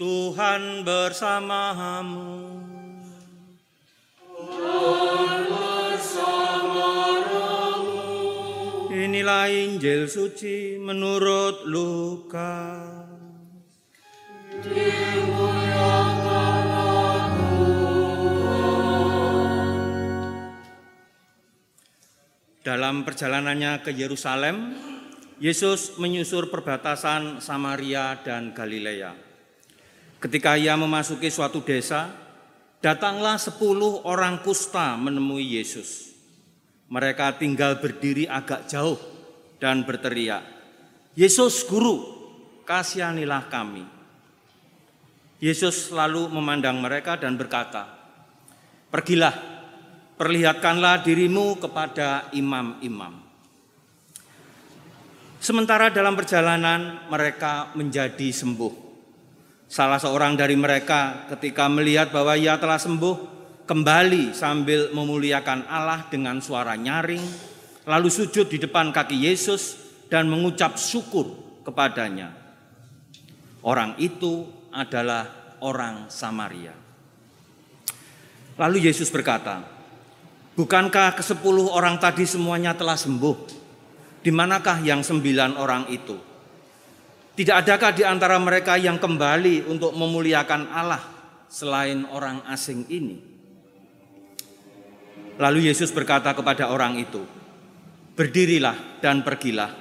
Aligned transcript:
Tuhan 0.00 0.88
bersamamu. 0.88 2.32
Inilah 8.92 9.52
Injil 9.52 10.08
suci 10.08 10.80
menurut 10.80 11.68
Lukas. 11.68 13.12
Dalam 22.62 23.02
perjalanannya 23.02 23.82
ke 23.82 23.90
Yerusalem, 23.90 24.72
Yesus 25.42 25.98
menyusur 25.98 26.46
perbatasan 26.48 27.42
Samaria 27.42 28.22
dan 28.22 28.54
Galilea. 28.54 29.31
Ketika 30.22 30.54
ia 30.54 30.78
memasuki 30.78 31.26
suatu 31.26 31.66
desa, 31.66 32.06
datanglah 32.78 33.42
sepuluh 33.42 34.06
orang 34.06 34.38
kusta 34.46 34.94
menemui 34.94 35.58
Yesus. 35.58 36.14
Mereka 36.86 37.42
tinggal 37.42 37.82
berdiri 37.82 38.30
agak 38.30 38.70
jauh 38.70 39.00
dan 39.58 39.82
berteriak, 39.82 40.46
Yesus 41.18 41.66
guru, 41.66 42.06
kasihanilah 42.62 43.50
kami. 43.50 43.82
Yesus 45.42 45.90
lalu 45.90 46.30
memandang 46.30 46.78
mereka 46.78 47.18
dan 47.18 47.34
berkata, 47.34 47.90
Pergilah, 48.94 49.34
perlihatkanlah 50.20 51.02
dirimu 51.02 51.58
kepada 51.58 52.30
imam-imam. 52.30 53.18
Sementara 55.42 55.90
dalam 55.90 56.14
perjalanan 56.14 57.10
mereka 57.10 57.74
menjadi 57.74 58.30
sembuh. 58.30 58.81
Salah 59.72 59.96
seorang 59.96 60.36
dari 60.36 60.52
mereka 60.52 61.24
ketika 61.32 61.64
melihat 61.64 62.12
bahwa 62.12 62.36
ia 62.36 62.60
telah 62.60 62.76
sembuh, 62.76 63.16
kembali 63.64 64.36
sambil 64.36 64.92
memuliakan 64.92 65.64
Allah 65.64 66.12
dengan 66.12 66.44
suara 66.44 66.76
nyaring, 66.76 67.24
lalu 67.88 68.12
sujud 68.12 68.52
di 68.52 68.60
depan 68.60 68.92
kaki 68.92 69.24
Yesus 69.24 69.80
dan 70.12 70.28
mengucap 70.28 70.76
syukur 70.76 71.24
kepadanya. 71.64 72.36
Orang 73.64 73.96
itu 73.96 74.44
adalah 74.76 75.56
orang 75.64 76.12
Samaria. 76.12 76.76
Lalu 78.60 78.92
Yesus 78.92 79.08
berkata, 79.08 79.64
Bukankah 80.52 81.16
ke 81.16 81.24
sepuluh 81.24 81.72
orang 81.72 81.96
tadi 81.96 82.28
semuanya 82.28 82.76
telah 82.76 83.00
sembuh? 83.00 83.36
Di 84.20 84.28
manakah 84.28 84.84
yang 84.84 85.00
sembilan 85.00 85.56
orang 85.56 85.88
itu? 85.88 86.31
Tidak 87.32 87.56
adakah 87.64 87.96
di 87.96 88.04
antara 88.04 88.36
mereka 88.36 88.76
yang 88.76 89.00
kembali 89.00 89.64
untuk 89.64 89.96
memuliakan 89.96 90.68
Allah 90.68 91.00
selain 91.48 92.04
orang 92.12 92.44
asing 92.44 92.84
ini? 92.92 93.16
Lalu 95.40 95.72
Yesus 95.72 95.88
berkata 95.96 96.36
kepada 96.36 96.68
orang 96.68 97.00
itu, 97.00 97.24
"Berdirilah 98.12 99.00
dan 99.00 99.24
pergilah, 99.24 99.72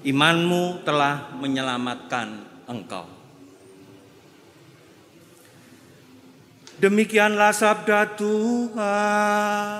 imanmu 0.00 0.80
telah 0.88 1.36
menyelamatkan 1.36 2.28
engkau." 2.64 3.04
Demikianlah 6.78 7.52
sabda 7.52 8.16
Tuhan. 8.16 9.77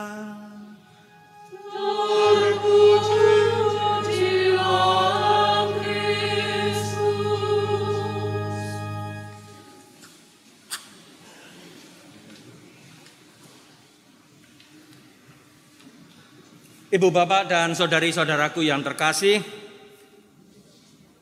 Ibu 16.98 17.14
bapak 17.14 17.46
dan 17.46 17.78
saudari-saudaraku 17.78 18.66
yang 18.66 18.82
terkasih, 18.82 19.38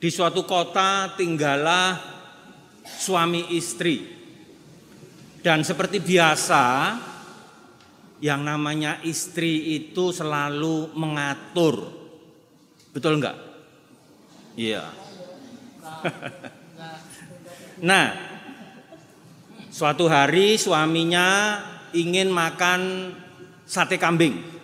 di 0.00 0.08
suatu 0.08 0.48
kota 0.48 1.12
tinggallah 1.20 2.00
suami 2.80 3.52
istri. 3.52 4.00
Dan 5.44 5.68
seperti 5.68 6.00
biasa, 6.00 6.96
yang 8.24 8.40
namanya 8.40 9.04
istri 9.04 9.76
itu 9.76 10.16
selalu 10.16 10.96
mengatur. 10.96 11.92
Betul 12.96 13.20
enggak? 13.20 13.36
Iya. 14.56 14.88
nah, 17.92 18.16
suatu 19.68 20.08
hari 20.08 20.56
suaminya 20.56 21.60
ingin 21.92 22.32
makan 22.32 23.12
sate 23.68 24.00
kambing. 24.00 24.55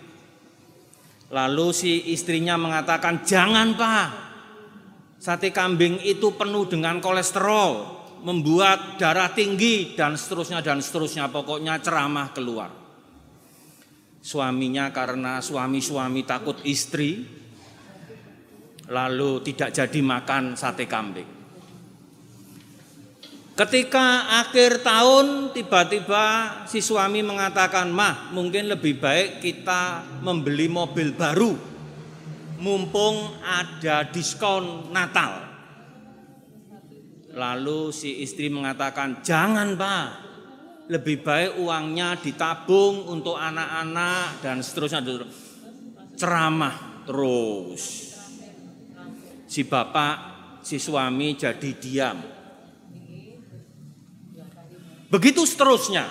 Lalu 1.33 1.73
si 1.73 2.13
istrinya 2.13 2.53
mengatakan, 2.61 3.25
"Jangan, 3.25 3.73
Pak. 3.73 4.07
Sate 5.17 5.49
kambing 5.49 5.97
itu 6.05 6.37
penuh 6.37 6.69
dengan 6.69 7.01
kolesterol, 7.01 7.71
membuat 8.21 9.01
darah 9.01 9.33
tinggi 9.33 9.97
dan 9.97 10.13
seterusnya 10.13 10.61
dan 10.61 10.77
seterusnya. 10.77 11.33
Pokoknya 11.33 11.81
ceramah 11.81 12.29
keluar." 12.37 12.69
Suaminya 14.23 14.93
karena 14.93 15.41
suami-suami 15.41 16.21
takut 16.23 16.61
istri, 16.63 17.25
lalu 18.87 19.43
tidak 19.43 19.75
jadi 19.75 19.99
makan 19.99 20.53
sate 20.55 20.87
kambing. 20.87 21.42
Ketika 23.53 24.41
akhir 24.41 24.81
tahun 24.81 25.53
tiba-tiba 25.53 26.25
si 26.65 26.81
suami 26.81 27.21
mengatakan, 27.21 27.85
"Mah, 27.93 28.33
mungkin 28.33 28.65
lebih 28.65 28.97
baik 28.97 29.45
kita 29.45 30.01
membeli 30.25 30.65
mobil 30.65 31.13
baru. 31.13 31.53
Mumpung 32.57 33.37
ada 33.45 34.09
diskon 34.09 34.89
Natal." 34.89 35.53
Lalu 37.29 37.93
si 37.93 38.25
istri 38.25 38.49
mengatakan, 38.49 39.21
"Jangan, 39.21 39.77
Pak. 39.77 40.07
Lebih 40.89 41.21
baik 41.21 41.51
uangnya 41.61 42.17
ditabung 42.17 43.05
untuk 43.05 43.37
anak-anak 43.37 44.41
dan 44.41 44.65
seterusnya." 44.65 45.05
Ceramah 46.17 47.05
terus. 47.05 48.17
Si 49.45 49.61
bapak, 49.61 50.15
si 50.65 50.81
suami 50.81 51.37
jadi 51.37 51.69
diam 51.77 52.32
Begitu 55.13 55.45
seterusnya. 55.45 56.09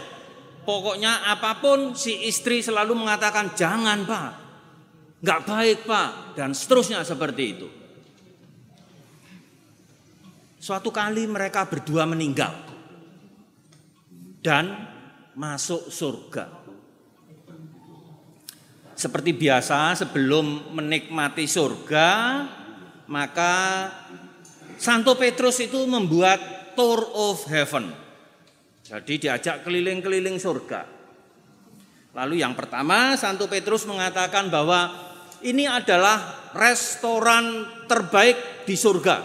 Pokoknya 0.62 1.26
apa 1.26 1.58
pun 1.58 1.98
si 1.98 2.30
istri 2.30 2.62
selalu 2.62 2.94
mengatakan 2.94 3.50
jangan 3.58 4.06
pak, 4.06 4.30
nggak 5.18 5.40
baik 5.42 5.78
pak, 5.90 6.38
dan 6.38 6.54
seterusnya 6.54 7.02
seperti 7.02 7.42
itu. 7.50 7.68
Suatu 10.62 10.94
kali 10.94 11.26
mereka 11.26 11.66
berdua 11.66 12.06
meninggal 12.06 12.54
dan 14.38 14.86
masuk 15.34 15.90
surga. 15.90 16.62
Seperti 18.94 19.34
biasa 19.34 19.98
sebelum 19.98 20.78
menikmati 20.78 21.50
surga, 21.50 22.10
maka 23.10 23.54
Santo 24.78 25.18
Petrus 25.18 25.58
itu 25.58 25.90
membuat 25.90 26.38
tour 26.78 27.02
of 27.18 27.42
heaven 27.50 28.11
jadi 28.92 29.14
diajak 29.16 29.64
keliling-keliling 29.64 30.36
surga. 30.36 30.84
Lalu 32.12 32.44
yang 32.44 32.52
pertama 32.52 33.16
Santo 33.16 33.48
Petrus 33.48 33.88
mengatakan 33.88 34.52
bahwa 34.52 34.92
ini 35.40 35.64
adalah 35.64 36.52
restoran 36.52 37.64
terbaik 37.88 38.68
di 38.68 38.76
surga. 38.76 39.16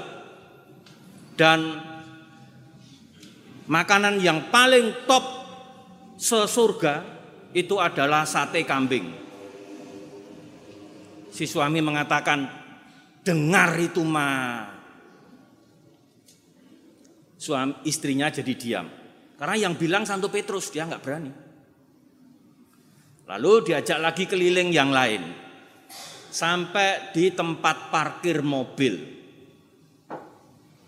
Dan 1.35 1.83
makanan 3.67 4.23
yang 4.23 4.47
paling 4.47 5.03
top 5.03 5.25
sesurga 6.15 7.03
itu 7.51 7.75
adalah 7.75 8.23
sate 8.23 8.63
kambing. 8.63 9.11
Si 11.27 11.43
suami 11.43 11.83
mengatakan, 11.83 12.47
dengar 13.19 13.75
itu 13.83 13.99
mah. 13.99 14.79
Suami 17.35 17.83
istrinya 17.83 18.31
jadi 18.31 18.53
diam. 18.55 18.87
Karena 19.37 19.55
yang 19.69 19.77
bilang 19.77 20.03
Santo 20.03 20.33
Petrus, 20.33 20.73
dia 20.73 20.89
nggak 20.89 21.03
berani. 21.05 21.31
Lalu 23.27 23.69
diajak 23.69 24.01
lagi 24.01 24.25
keliling 24.25 24.73
yang 24.73 24.89
lain. 24.89 25.21
Sampai 26.33 27.13
di 27.13 27.29
tempat 27.29 27.93
parkir 27.93 28.41
mobil. 28.41 28.97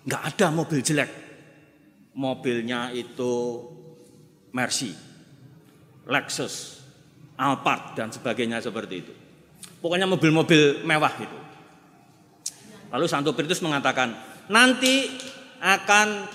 Nggak 0.06 0.24
ada 0.34 0.48
mobil 0.50 0.80
jelek. 0.81 1.12
Mobilnya 2.18 2.90
itu 2.90 3.63
Mercy, 4.50 4.92
Lexus, 6.10 6.81
Alphard 7.38 7.94
dan 7.94 8.10
sebagainya 8.10 8.60
seperti 8.60 8.96
itu. 8.98 9.13
Pokoknya 9.80 10.10
mobil-mobil 10.10 10.84
mewah 10.84 11.13
itu. 11.22 11.40
Lalu 12.90 13.06
Santo 13.06 13.31
Petrus 13.38 13.62
mengatakan, 13.62 14.12
nanti 14.50 15.07
akan 15.62 16.25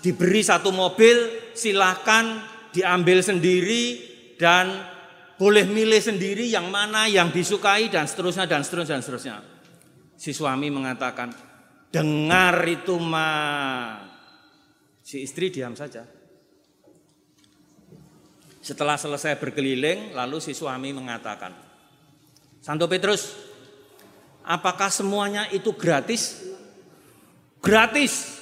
diberi 0.00 0.40
satu 0.40 0.72
mobil, 0.72 1.16
silahkan 1.52 2.40
diambil 2.72 3.20
sendiri 3.20 4.00
dan 4.40 4.90
boleh 5.40 5.64
milih 5.64 6.00
sendiri 6.00 6.48
yang 6.48 6.68
mana 6.68 7.08
yang 7.08 7.32
disukai 7.32 7.88
dan 7.88 8.04
seterusnya 8.04 8.44
dan 8.44 8.60
seterusnya 8.60 9.00
dan 9.00 9.04
seterusnya. 9.04 9.36
Si 10.20 10.36
suami 10.36 10.68
mengatakan, 10.68 11.32
dengar 11.88 12.60
itu 12.68 13.00
mah. 13.00 14.04
Si 15.00 15.24
istri 15.24 15.48
diam 15.48 15.72
saja. 15.72 16.04
Setelah 18.60 19.00
selesai 19.00 19.40
berkeliling, 19.40 20.12
lalu 20.12 20.44
si 20.44 20.52
suami 20.52 20.92
mengatakan, 20.92 21.56
Santo 22.60 22.84
Petrus, 22.84 23.32
apakah 24.44 24.92
semuanya 24.92 25.48
itu 25.48 25.72
gratis? 25.72 26.44
Gratis. 27.64 28.39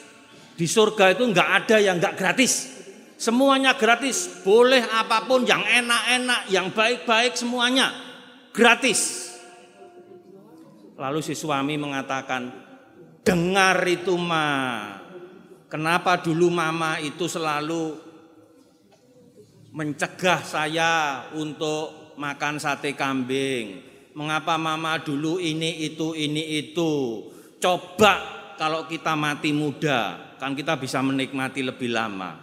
Di 0.58 0.66
surga 0.66 1.14
itu 1.14 1.22
enggak 1.22 1.48
ada 1.62 1.78
yang 1.78 2.02
enggak 2.02 2.18
gratis. 2.18 2.66
Semuanya 3.14 3.78
gratis. 3.78 4.42
Boleh 4.42 4.82
apa 4.90 5.22
pun 5.22 5.46
yang 5.46 5.62
enak-enak, 5.62 6.50
yang 6.50 6.74
baik-baik 6.74 7.38
semuanya 7.38 7.94
gratis. 8.50 9.30
Lalu 10.98 11.22
si 11.22 11.38
suami 11.38 11.78
mengatakan, 11.78 12.50
dengar 13.22 13.86
itu 13.86 14.18
mah. 14.18 14.98
Kenapa 15.70 16.18
dulu 16.18 16.50
mama 16.50 16.98
itu 16.98 17.30
selalu 17.30 17.94
mencegah 19.70 20.42
saya 20.42 21.22
untuk 21.38 22.18
makan 22.18 22.58
sate 22.58 22.98
kambing? 22.98 23.86
Mengapa 24.18 24.58
mama 24.58 24.98
dulu 24.98 25.38
ini 25.38 25.86
itu 25.86 26.18
ini 26.18 26.58
itu? 26.58 27.22
Coba 27.62 28.14
kalau 28.58 28.90
kita 28.90 29.14
mati 29.14 29.54
muda, 29.54 30.27
kan 30.38 30.54
kita 30.54 30.78
bisa 30.78 31.02
menikmati 31.02 31.60
lebih 31.66 31.90
lama. 31.90 32.38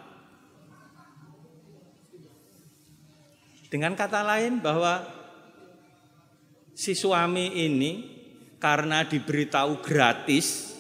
Dengan 3.72 3.98
kata 3.98 4.22
lain 4.22 4.62
bahwa 4.62 5.04
si 6.76 6.94
suami 6.94 7.66
ini 7.66 7.92
karena 8.60 9.08
diberitahu 9.08 9.80
gratis 9.80 10.76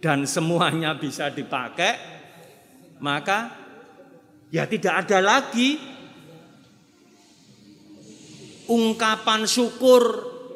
dan 0.00 0.24
semuanya 0.24 0.96
bisa 0.96 1.28
dipakai, 1.32 1.96
maka 3.00 3.52
ya 4.52 4.64
tidak 4.68 5.06
ada 5.06 5.20
lagi 5.20 5.80
ungkapan 8.68 9.46
syukur 9.46 10.02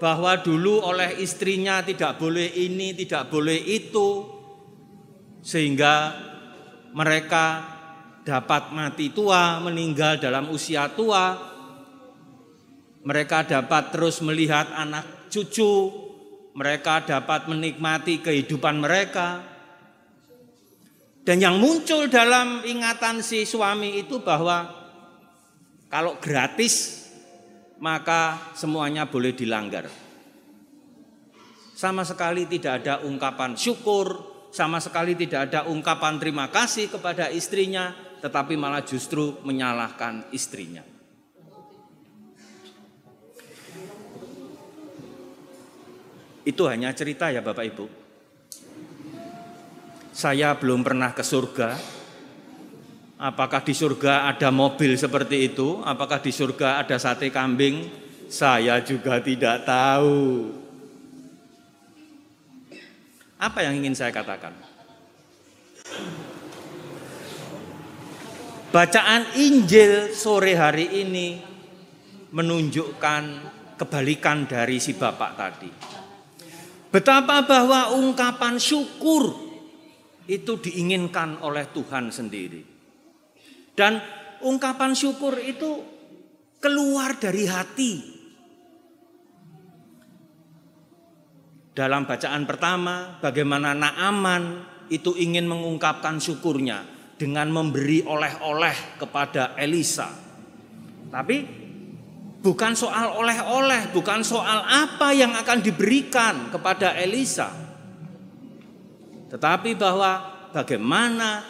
bahwa 0.01 0.41
dulu 0.41 0.81
oleh 0.81 1.21
istrinya 1.21 1.85
tidak 1.85 2.17
boleh 2.17 2.49
ini, 2.57 2.97
tidak 2.97 3.29
boleh 3.29 3.57
itu, 3.57 4.40
sehingga 5.41 6.15
mereka 6.93 7.65
dapat 8.25 8.73
mati 8.77 9.11
tua, 9.11 9.59
meninggal 9.65 10.21
dalam 10.21 10.53
usia 10.53 10.93
tua, 10.93 11.37
mereka 13.01 13.49
dapat 13.49 13.97
terus 13.97 14.21
melihat 14.21 14.69
anak 14.77 15.31
cucu, 15.33 15.89
mereka 16.53 17.01
dapat 17.05 17.49
menikmati 17.49 18.21
kehidupan 18.21 18.77
mereka. 18.83 19.41
Dan 21.21 21.41
yang 21.41 21.57
muncul 21.61 22.09
dalam 22.09 22.65
ingatan 22.65 23.21
si 23.21 23.45
suami 23.45 24.01
itu 24.01 24.21
bahwa 24.25 24.67
kalau 25.89 26.17
gratis 26.21 27.07
maka 27.81 28.53
semuanya 28.53 29.09
boleh 29.09 29.33
dilanggar. 29.33 29.89
Sama 31.77 32.05
sekali 32.05 32.45
tidak 32.45 32.85
ada 32.85 32.95
ungkapan 33.09 33.57
syukur, 33.57 34.21
sama 34.51 34.83
sekali 34.83 35.15
tidak 35.15 35.51
ada 35.51 35.71
ungkapan 35.71 36.19
terima 36.19 36.51
kasih 36.51 36.91
kepada 36.91 37.31
istrinya, 37.31 37.95
tetapi 38.19 38.59
malah 38.59 38.83
justru 38.83 39.39
menyalahkan 39.47 40.27
istrinya. 40.35 40.83
Itu 46.43 46.67
hanya 46.67 46.91
cerita 46.93 47.31
ya 47.31 47.41
Bapak 47.47 47.65
Ibu. 47.71 47.87
Saya 50.11 50.59
belum 50.59 50.83
pernah 50.83 51.15
ke 51.15 51.23
surga, 51.23 51.79
Apakah 53.21 53.61
di 53.61 53.77
surga 53.77 54.33
ada 54.33 54.49
mobil 54.49 54.97
seperti 54.97 55.53
itu? 55.53 55.85
Apakah 55.85 56.25
di 56.25 56.33
surga 56.33 56.81
ada 56.81 56.97
sate 56.97 57.29
kambing? 57.29 57.85
Saya 58.33 58.81
juga 58.81 59.21
tidak 59.21 59.69
tahu. 59.69 60.60
Apa 63.41 63.65
yang 63.65 63.81
ingin 63.81 63.97
saya 63.97 64.13
katakan? 64.13 64.53
Bacaan 68.69 69.35
Injil 69.41 70.13
sore 70.13 70.55
hari 70.55 71.03
ini 71.03 71.41
menunjukkan 72.37 73.23
kebalikan 73.81 74.45
dari 74.45 74.77
si 74.77 74.93
bapak 74.93 75.31
tadi. 75.35 75.71
Betapa 76.93 77.49
bahwa 77.49 77.97
ungkapan 77.97 78.61
syukur 78.61 79.35
itu 80.29 80.53
diinginkan 80.61 81.41
oleh 81.41 81.65
Tuhan 81.73 82.13
sendiri. 82.13 82.63
Dan 83.73 83.99
ungkapan 84.45 84.93
syukur 84.93 85.41
itu 85.41 85.81
keluar 86.61 87.17
dari 87.17 87.49
hati. 87.49 88.10
Dalam 91.71 92.03
bacaan 92.03 92.45
pertama, 92.51 93.23
bagaimana 93.23 93.71
Naaman 93.79 94.67
itu 94.91 95.15
ingin 95.15 95.47
mengungkapkan 95.47 96.19
syukurnya 96.19 96.83
dengan 97.15 97.47
memberi 97.55 98.03
oleh-oleh 98.03 98.99
kepada 98.99 99.55
Elisa. 99.55 100.11
Tapi 101.11 101.37
bukan 102.43 102.73
soal 102.75 103.15
oleh-oleh, 103.15 103.95
bukan 103.95 104.27
soal 104.27 104.67
apa 104.67 105.15
yang 105.15 105.31
akan 105.39 105.59
diberikan 105.63 106.51
kepada 106.51 106.99
Elisa. 106.99 107.55
Tetapi 109.31 109.79
bahwa 109.79 110.11
bagaimana 110.51 111.47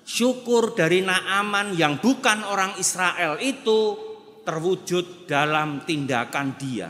syukur 0.00 0.72
dari 0.72 1.04
Naaman 1.04 1.76
yang 1.76 2.00
bukan 2.00 2.48
orang 2.48 2.80
Israel 2.80 3.36
itu 3.44 4.08
terwujud 4.40 5.28
dalam 5.28 5.84
tindakan 5.84 6.56
dia. 6.56 6.88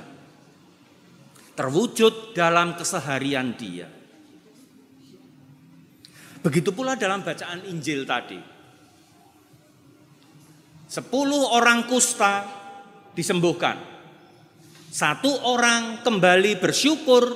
Terwujud 1.61 2.33
dalam 2.33 2.73
keseharian 2.73 3.53
dia. 3.53 3.85
Begitu 6.41 6.73
pula 6.73 6.97
dalam 6.97 7.21
bacaan 7.21 7.69
Injil 7.69 8.09
tadi. 8.09 8.41
Sepuluh 10.89 11.53
orang 11.53 11.84
kusta 11.84 12.49
disembuhkan. 13.13 13.77
Satu 14.89 15.29
orang 15.44 16.01
kembali 16.01 16.56
bersyukur 16.56 17.29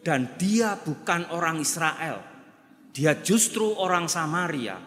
dan 0.00 0.32
dia 0.40 0.80
bukan 0.80 1.28
orang 1.28 1.60
Israel. 1.60 2.24
Dia 2.96 3.20
justru 3.20 3.76
orang 3.76 4.08
Samaria 4.08 4.80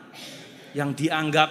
yang 0.73 0.97
dianggap 0.97 1.49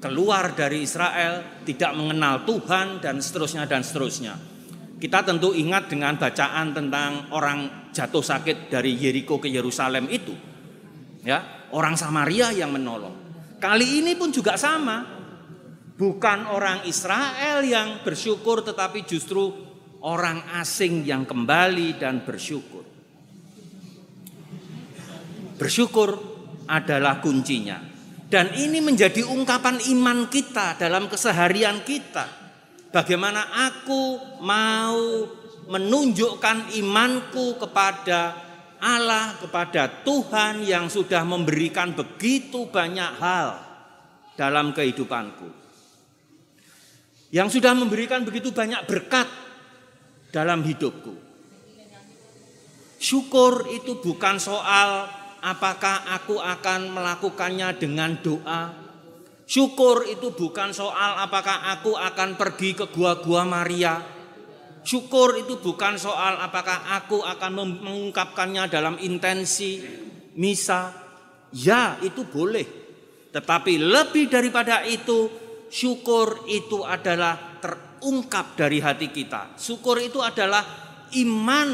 keluar 0.00 0.56
dari 0.56 0.88
Israel, 0.88 1.60
tidak 1.68 1.92
mengenal 1.92 2.48
Tuhan 2.48 3.04
dan 3.04 3.20
seterusnya 3.20 3.68
dan 3.68 3.84
seterusnya. 3.84 4.53
Kita 5.04 5.20
tentu 5.20 5.52
ingat 5.52 5.92
dengan 5.92 6.16
bacaan 6.16 6.72
tentang 6.72 7.28
orang 7.36 7.92
jatuh 7.92 8.24
sakit 8.24 8.72
dari 8.72 8.96
Yeriko 8.96 9.36
ke 9.36 9.52
Yerusalem 9.52 10.08
itu. 10.08 10.32
Ya, 11.20 11.68
orang 11.76 11.92
Samaria 11.92 12.56
yang 12.56 12.72
menolong. 12.72 13.12
Kali 13.60 14.00
ini 14.00 14.16
pun 14.16 14.32
juga 14.32 14.56
sama. 14.56 15.04
Bukan 15.92 16.48
orang 16.48 16.88
Israel 16.88 17.60
yang 17.68 18.00
bersyukur 18.00 18.64
tetapi 18.64 19.04
justru 19.04 19.52
orang 20.00 20.40
asing 20.56 21.04
yang 21.04 21.28
kembali 21.28 22.00
dan 22.00 22.24
bersyukur. 22.24 22.88
Bersyukur 25.60 26.16
adalah 26.64 27.20
kuncinya. 27.20 27.76
Dan 28.24 28.56
ini 28.56 28.80
menjadi 28.80 29.20
ungkapan 29.20 29.84
iman 29.84 30.32
kita 30.32 30.80
dalam 30.80 31.12
keseharian 31.12 31.84
kita. 31.84 32.43
Bagaimana 32.94 33.50
aku 33.66 34.22
mau 34.38 35.26
menunjukkan 35.66 36.78
imanku 36.78 37.58
kepada 37.58 38.38
Allah, 38.78 39.34
kepada 39.42 39.90
Tuhan 40.06 40.62
yang 40.62 40.86
sudah 40.86 41.26
memberikan 41.26 41.90
begitu 41.90 42.70
banyak 42.70 43.18
hal 43.18 43.58
dalam 44.38 44.70
kehidupanku. 44.70 45.50
Yang 47.34 47.58
sudah 47.58 47.74
memberikan 47.74 48.22
begitu 48.22 48.54
banyak 48.54 48.86
berkat 48.86 49.26
dalam 50.30 50.62
hidupku. 50.62 51.18
Syukur 53.02 53.74
itu 53.74 53.98
bukan 53.98 54.38
soal 54.38 55.10
apakah 55.42 56.14
aku 56.14 56.38
akan 56.38 56.94
melakukannya 56.94 57.74
dengan 57.74 58.14
doa. 58.22 58.83
Syukur 59.44 60.08
itu 60.08 60.32
bukan 60.32 60.72
soal 60.72 61.20
apakah 61.20 61.68
aku 61.76 61.92
akan 61.92 62.40
pergi 62.40 62.72
ke 62.72 62.88
gua-gua 62.88 63.44
Maria. 63.44 64.00
Syukur 64.84 65.36
itu 65.36 65.60
bukan 65.60 66.00
soal 66.00 66.40
apakah 66.40 66.96
aku 66.96 67.20
akan 67.20 67.80
mengungkapkannya 67.84 68.64
dalam 68.72 68.96
intensi 69.00 69.84
misa. 70.36 70.92
Ya, 71.52 72.00
itu 72.00 72.24
boleh. 72.24 72.64
Tetapi 73.32 73.80
lebih 73.80 74.32
daripada 74.32 74.80
itu, 74.84 75.28
syukur 75.68 76.48
itu 76.48 76.80
adalah 76.84 77.60
terungkap 77.60 78.56
dari 78.56 78.80
hati 78.80 79.12
kita. 79.12 79.56
Syukur 79.60 80.00
itu 80.00 80.24
adalah 80.24 80.64
iman 81.16 81.68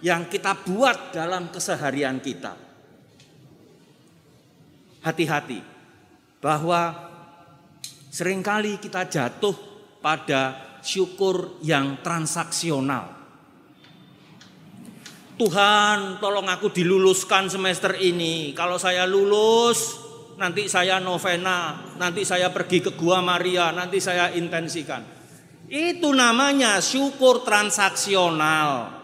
yang 0.00 0.30
kita 0.30 0.56
buat 0.62 1.12
dalam 1.14 1.50
keseharian 1.52 2.22
kita. 2.22 2.54
Hati-hati 5.00 5.79
bahwa 6.40 6.96
sering 8.08 8.40
kali 8.40 8.80
kita 8.80 9.06
jatuh 9.06 9.54
pada 10.00 10.56
syukur 10.80 11.60
yang 11.60 12.00
transaksional. 12.00 13.20
Tuhan, 15.36 16.20
tolong 16.20 16.48
aku 16.52 16.68
diluluskan 16.68 17.48
semester 17.48 17.96
ini. 17.96 18.52
Kalau 18.52 18.76
saya 18.76 19.08
lulus, 19.08 19.96
nanti 20.36 20.68
saya 20.68 21.00
novena, 21.00 21.80
nanti 21.96 22.28
saya 22.28 22.52
pergi 22.52 22.84
ke 22.84 22.92
Gua 22.92 23.24
Maria, 23.24 23.72
nanti 23.72 24.00
saya 24.04 24.32
intensikan. 24.36 25.00
Itu 25.64 26.12
namanya 26.12 26.80
syukur 26.84 27.40
transaksional. 27.40 29.00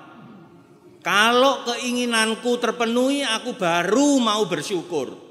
Kalau 1.00 1.64
keinginanku 1.64 2.58
terpenuhi, 2.60 3.24
aku 3.24 3.56
baru 3.56 4.20
mau 4.20 4.44
bersyukur. 4.44 5.25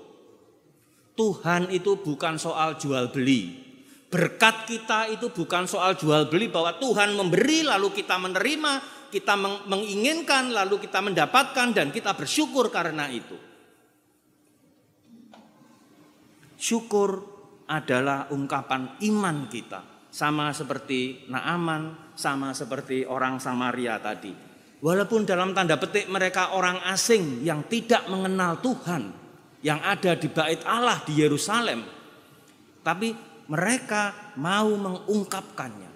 Tuhan 1.16 1.72
itu 1.72 1.96
bukan 2.04 2.36
soal 2.36 2.76
jual 2.76 3.10
beli. 3.10 3.64
Berkat 4.12 4.68
kita 4.68 5.12
itu 5.12 5.32
bukan 5.32 5.66
soal 5.66 5.96
jual 5.96 6.28
beli 6.28 6.52
bahwa 6.52 6.76
Tuhan 6.78 7.16
memberi 7.16 7.64
lalu 7.64 7.92
kita 7.96 8.20
menerima, 8.20 8.72
kita 9.12 9.36
menginginkan, 9.68 10.52
lalu 10.52 10.84
kita 10.84 11.00
mendapatkan, 11.00 11.72
dan 11.72 11.92
kita 11.92 12.16
bersyukur 12.16 12.68
karena 12.68 13.08
itu. 13.12 13.36
Syukur 16.56 17.24
adalah 17.68 18.32
ungkapan 18.32 19.00
iman 19.04 19.48
kita, 19.52 20.08
sama 20.12 20.52
seperti 20.56 21.28
Naaman, 21.28 22.14
sama 22.16 22.56
seperti 22.56 23.04
orang 23.04 23.40
Samaria 23.44 24.00
tadi. 24.00 24.32
Walaupun 24.80 25.28
dalam 25.28 25.52
tanda 25.52 25.76
petik 25.82 26.08
mereka 26.08 26.56
orang 26.56 26.80
asing 26.88 27.44
yang 27.44 27.68
tidak 27.68 28.06
mengenal 28.08 28.62
Tuhan, 28.62 29.25
yang 29.66 29.82
ada 29.82 30.14
di 30.14 30.30
bait 30.30 30.62
Allah 30.62 31.02
di 31.02 31.18
Yerusalem, 31.18 31.82
tapi 32.86 33.18
mereka 33.50 34.34
mau 34.38 34.70
mengungkapkannya. 34.78 35.92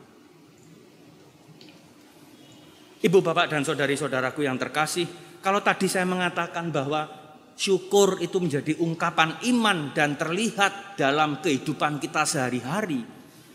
Ibu, 3.00 3.18
bapak, 3.22 3.46
dan 3.54 3.62
saudari-saudaraku 3.62 4.42
yang 4.42 4.58
terkasih, 4.58 5.06
kalau 5.38 5.62
tadi 5.62 5.86
saya 5.86 6.10
mengatakan 6.10 6.74
bahwa 6.74 7.06
syukur 7.54 8.18
itu 8.26 8.42
menjadi 8.42 8.74
ungkapan 8.82 9.38
iman 9.54 9.94
dan 9.94 10.18
terlihat 10.18 10.98
dalam 10.98 11.38
kehidupan 11.38 12.02
kita 12.02 12.26
sehari-hari, 12.26 13.06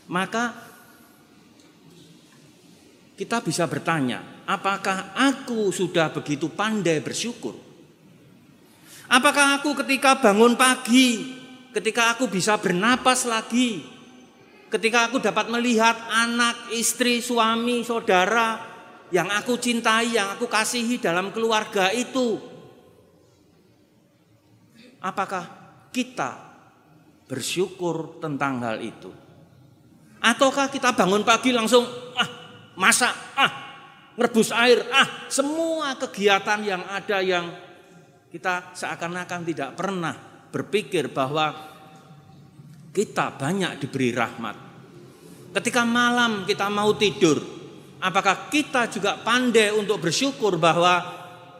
maka 0.06 0.54
kita 3.18 3.42
bisa 3.42 3.66
bertanya, 3.66 4.46
apakah 4.46 5.10
aku 5.18 5.74
sudah 5.74 6.14
begitu 6.14 6.54
pandai 6.54 7.02
bersyukur? 7.02 7.73
Apakah 9.08 9.60
aku 9.60 9.76
ketika 9.84 10.16
bangun 10.16 10.56
pagi, 10.56 11.36
ketika 11.76 12.16
aku 12.16 12.30
bisa 12.30 12.56
bernapas 12.56 13.28
lagi, 13.28 13.84
ketika 14.72 15.10
aku 15.10 15.20
dapat 15.20 15.52
melihat 15.52 15.94
anak, 16.08 16.72
istri, 16.72 17.20
suami, 17.20 17.84
saudara, 17.84 18.74
yang 19.12 19.28
aku 19.28 19.60
cintai, 19.60 20.16
yang 20.16 20.32
aku 20.32 20.48
kasihi 20.48 20.98
dalam 20.98 21.30
keluarga 21.30 21.92
itu. 21.92 22.40
Apakah 25.04 25.44
kita 25.92 26.34
bersyukur 27.28 28.18
tentang 28.18 28.64
hal 28.64 28.80
itu? 28.80 29.12
Ataukah 30.24 30.72
kita 30.72 30.96
bangun 30.96 31.20
pagi 31.20 31.52
langsung 31.52 31.84
ah 32.16 32.28
masak, 32.80 33.12
ah 33.36 33.52
merebus 34.16 34.48
air, 34.56 34.80
ah 34.88 35.28
semua 35.28 35.92
kegiatan 36.00 36.64
yang 36.64 36.82
ada 36.88 37.20
yang 37.20 37.52
kita 38.34 38.74
seakan-akan 38.74 39.46
tidak 39.46 39.78
pernah 39.78 40.18
berpikir 40.50 41.14
bahwa 41.14 41.54
kita 42.90 43.30
banyak 43.38 43.78
diberi 43.78 44.10
rahmat. 44.10 44.58
Ketika 45.54 45.86
malam 45.86 46.42
kita 46.42 46.66
mau 46.66 46.90
tidur, 46.98 47.54
Apakah 48.04 48.52
kita 48.52 48.84
juga 48.92 49.16
pandai 49.16 49.72
untuk 49.72 49.96
bersyukur 49.96 50.60
bahwa 50.60 51.00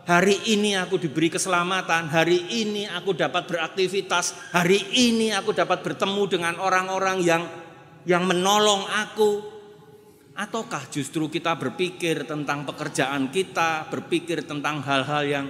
hari 0.05 0.37
ini 0.53 0.77
aku 0.77 1.01
diberi 1.01 1.33
keselamatan, 1.33 2.13
hari 2.13 2.37
ini 2.61 2.85
aku 2.85 3.17
dapat 3.17 3.49
beraktivitas, 3.49 4.53
hari 4.53 4.77
ini 4.93 5.33
aku 5.33 5.57
dapat 5.57 5.81
bertemu 5.81 6.23
dengan 6.29 6.55
orang-orang 6.61 7.25
yang 7.25 7.43
yang 8.05 8.29
menolong 8.29 8.85
aku? 8.93 9.57
Ataukah 10.37 10.85
justru 10.93 11.33
kita 11.33 11.57
berpikir 11.57 12.29
tentang 12.29 12.69
pekerjaan 12.69 13.33
kita, 13.33 13.89
berpikir 13.89 14.45
tentang 14.45 14.85
hal-hal 14.85 15.25
yang 15.25 15.47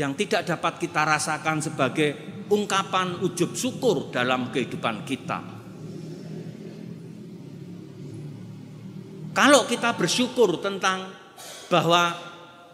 yang 0.00 0.16
tidak 0.16 0.48
dapat 0.48 0.80
kita 0.80 1.04
rasakan 1.04 1.60
sebagai 1.60 2.08
ungkapan 2.48 3.20
ujub 3.20 3.52
syukur 3.52 4.08
dalam 4.08 4.48
kehidupan 4.48 5.04
kita? 5.04 5.38
Kalau 9.36 9.68
kita 9.68 9.92
bersyukur 9.92 10.56
tentang 10.64 11.12
bahwa 11.68 12.16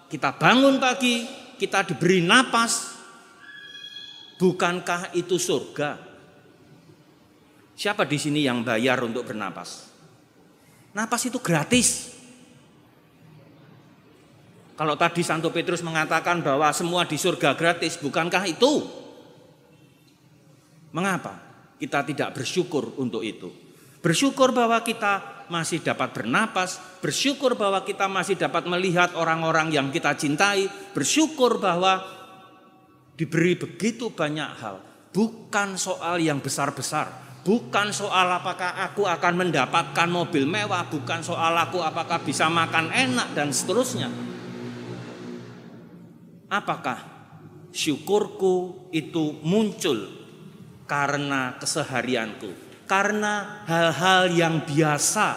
kita 0.06 0.38
bangun 0.38 0.78
pagi, 0.78 1.26
kita 1.58 1.82
diberi 1.82 2.22
napas, 2.22 2.94
bukankah 4.38 5.10
itu 5.18 5.34
surga? 5.34 5.98
Siapa 7.76 8.08
di 8.08 8.16
sini 8.16 8.46
yang 8.46 8.64
bayar 8.64 9.02
untuk 9.04 9.26
bernapas? 9.28 9.90
Napas 10.96 11.28
itu 11.28 11.42
gratis. 11.42 12.15
Kalau 14.76 14.92
tadi 14.92 15.24
Santo 15.24 15.48
Petrus 15.48 15.80
mengatakan 15.80 16.44
bahwa 16.44 16.68
semua 16.76 17.08
di 17.08 17.16
surga 17.16 17.56
gratis, 17.56 17.96
bukankah 17.96 18.44
itu? 18.44 18.84
Mengapa 20.92 21.40
kita 21.80 22.04
tidak 22.04 22.36
bersyukur 22.36 22.92
untuk 23.00 23.24
itu? 23.24 23.48
Bersyukur 24.04 24.52
bahwa 24.52 24.76
kita 24.84 25.44
masih 25.48 25.80
dapat 25.80 26.12
bernapas, 26.12 26.76
bersyukur 27.00 27.56
bahwa 27.56 27.80
kita 27.88 28.04
masih 28.04 28.36
dapat 28.36 28.68
melihat 28.68 29.16
orang-orang 29.16 29.72
yang 29.72 29.88
kita 29.88 30.12
cintai, 30.12 30.68
bersyukur 30.92 31.56
bahwa 31.56 32.04
diberi 33.16 33.56
begitu 33.56 34.12
banyak 34.12 34.50
hal. 34.60 34.76
Bukan 35.16 35.80
soal 35.80 36.20
yang 36.20 36.44
besar-besar, 36.44 37.40
bukan 37.40 37.88
soal 37.96 38.28
apakah 38.28 38.76
aku 38.84 39.08
akan 39.08 39.48
mendapatkan 39.48 40.08
mobil 40.12 40.44
mewah, 40.44 40.84
bukan 40.92 41.24
soal 41.24 41.56
aku 41.56 41.80
apakah 41.80 42.20
bisa 42.20 42.52
makan 42.52 42.92
enak 42.92 43.32
dan 43.32 43.48
seterusnya. 43.48 44.35
Apakah 46.46 47.16
syukurku 47.76 48.88
itu 48.94 49.36
muncul 49.44 50.08
karena 50.88 51.58
keseharianku, 51.60 52.48
karena 52.88 53.66
hal-hal 53.68 54.32
yang 54.32 54.64
biasa 54.64 55.28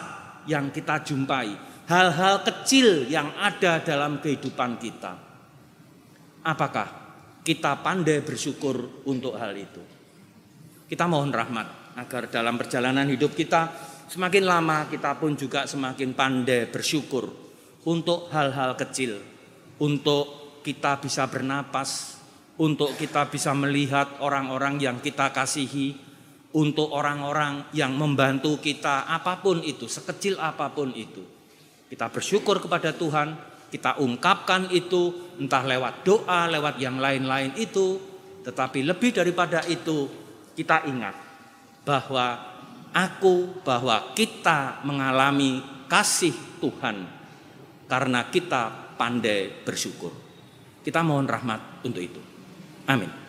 yang 0.48 0.72
kita 0.72 1.04
jumpai, 1.04 1.52
hal-hal 1.90 2.46
kecil 2.48 3.10
yang 3.10 3.34
ada 3.36 3.82
dalam 3.84 4.22
kehidupan 4.24 4.78
kita. 4.80 5.18
Apakah 6.46 6.88
kita 7.44 7.82
pandai 7.84 8.24
bersyukur 8.24 9.04
untuk 9.10 9.36
hal 9.36 9.52
itu? 9.58 9.84
Kita 10.88 11.06
mohon 11.10 11.34
rahmat 11.34 11.98
agar 12.00 12.32
dalam 12.32 12.56
perjalanan 12.56 13.10
hidup 13.10 13.36
kita 13.36 13.68
semakin 14.08 14.48
lama 14.48 14.88
kita 14.88 15.18
pun 15.20 15.36
juga 15.36 15.68
semakin 15.68 16.16
pandai 16.16 16.70
bersyukur 16.72 17.28
untuk 17.84 18.32
hal-hal 18.32 18.78
kecil, 18.78 19.20
kita 20.62 21.00
bisa 21.00 21.26
bernapas, 21.28 22.20
untuk 22.60 23.00
kita 23.00 23.32
bisa 23.32 23.56
melihat 23.56 24.20
orang-orang 24.20 24.84
yang 24.84 24.98
kita 25.00 25.32
kasihi, 25.32 25.96
untuk 26.52 26.92
orang-orang 26.92 27.72
yang 27.72 27.96
membantu 27.96 28.60
kita 28.60 29.08
apa 29.08 29.40
pun 29.40 29.64
itu, 29.64 29.88
sekecil 29.88 30.36
apa 30.42 30.68
pun 30.74 30.92
itu. 30.92 31.24
Kita 31.88 32.12
bersyukur 32.12 32.60
kepada 32.60 32.92
Tuhan, 32.92 33.38
kita 33.72 34.02
ungkapkan 34.04 34.68
itu 34.76 35.34
entah 35.40 35.64
lewat 35.64 36.04
doa, 36.04 36.52
lewat 36.52 36.76
yang 36.84 37.00
lain-lain 37.00 37.56
itu, 37.56 38.02
tetapi 38.44 38.84
lebih 38.84 39.16
daripada 39.16 39.64
itu 39.70 40.10
kita 40.58 40.84
ingat 40.90 41.16
bahwa 41.88 42.36
aku, 42.92 43.64
bahwa 43.64 44.12
kita 44.18 44.84
mengalami 44.84 45.64
kasih 45.88 46.36
Tuhan 46.60 47.08
karena 47.88 48.28
kita 48.28 48.94
pandai 49.00 49.64
bersyukur. 49.64 50.19
Kita 50.90 51.06
mohon 51.06 51.30
rahmat 51.30 51.86
untuk 51.86 52.02
itu. 52.02 52.18
Amin. 52.90 53.29